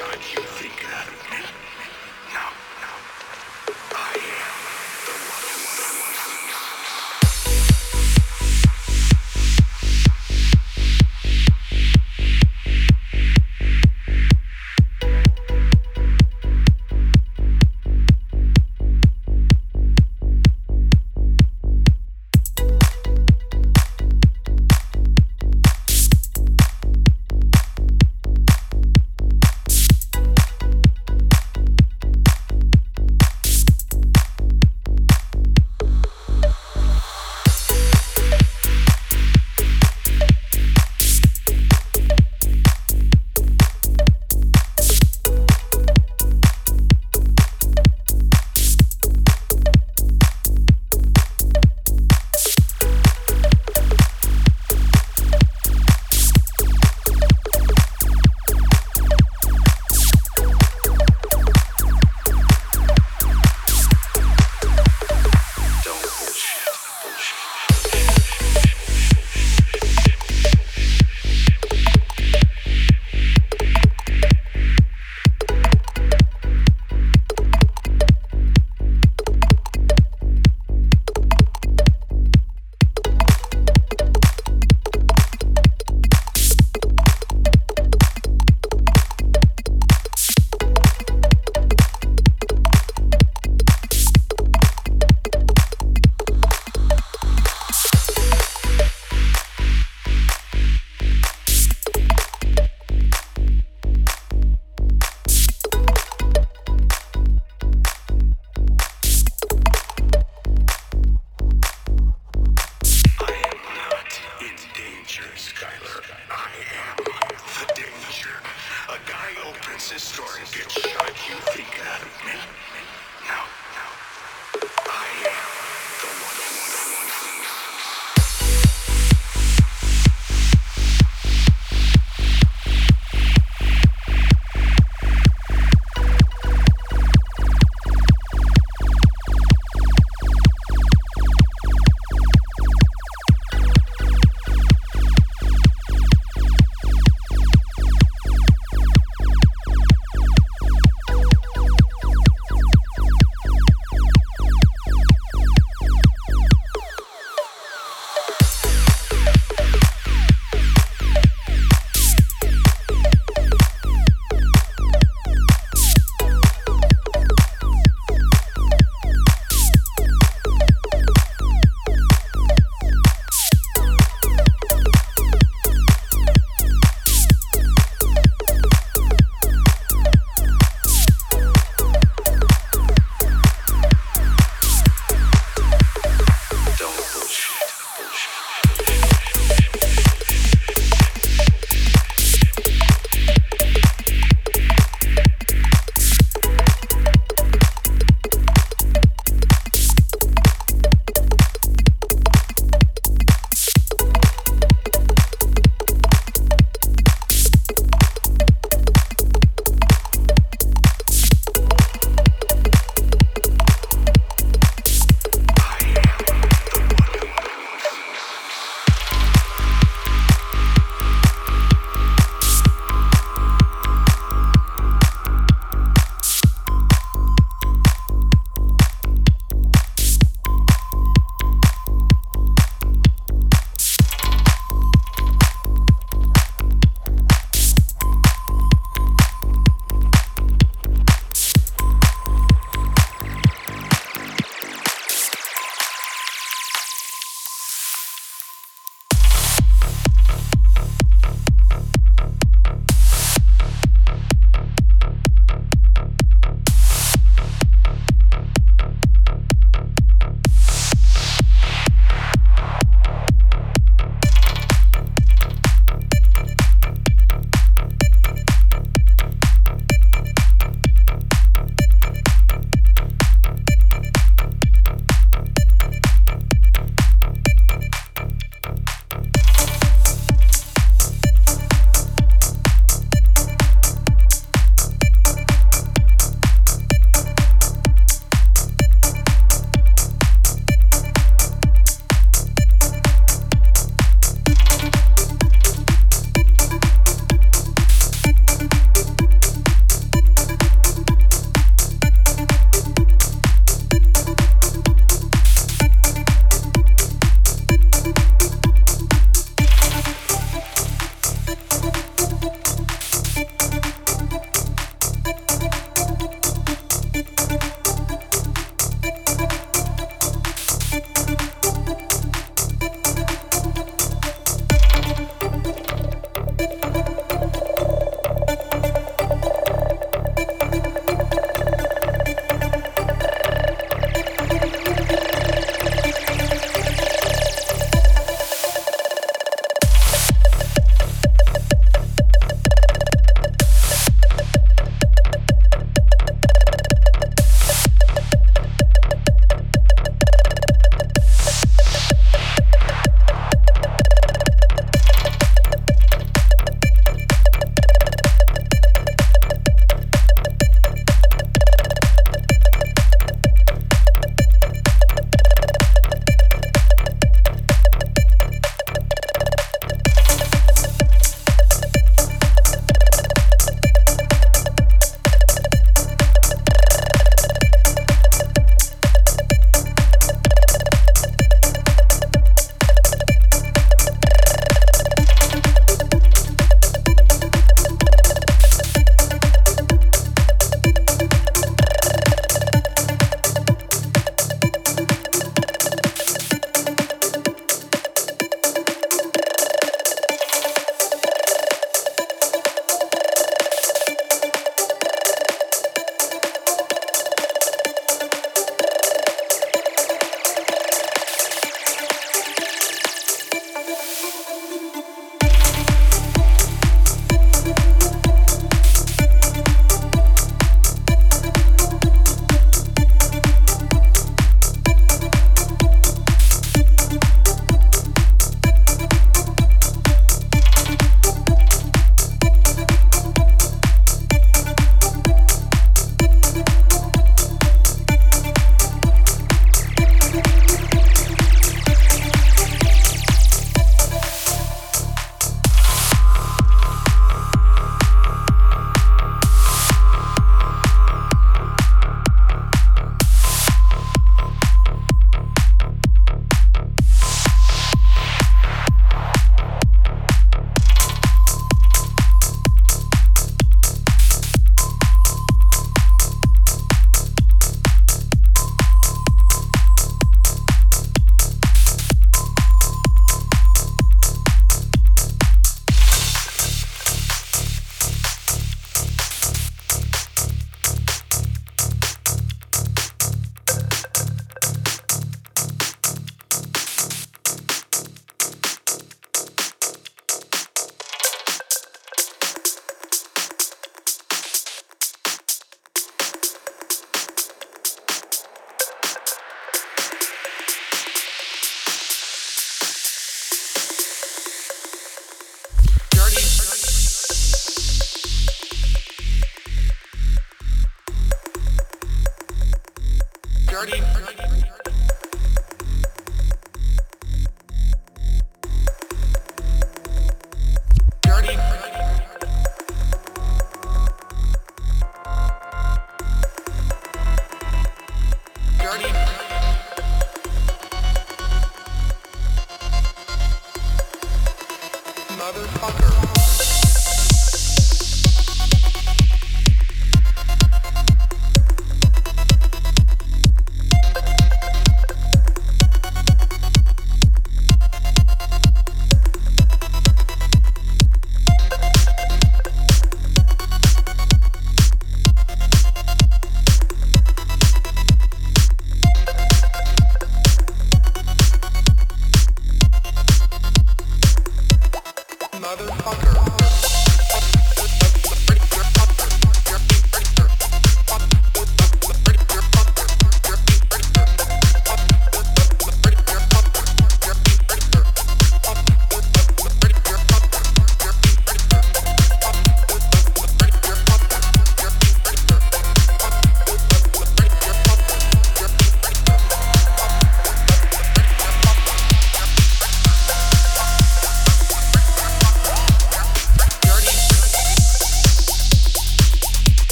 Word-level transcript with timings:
time 0.00 0.18
you 0.34 0.40
think 0.40 0.80
that. 0.88 1.69